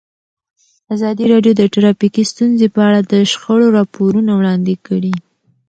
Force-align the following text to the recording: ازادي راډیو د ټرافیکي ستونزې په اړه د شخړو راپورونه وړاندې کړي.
ازادي 0.95 1.23
راډیو 1.33 1.53
د 1.57 1.61
ټرافیکي 1.73 2.23
ستونزې 2.31 2.67
په 2.75 2.79
اړه 2.87 2.99
د 3.11 3.13
شخړو 3.31 3.67
راپورونه 3.77 4.31
وړاندې 4.35 4.75
کړي. 4.87 5.13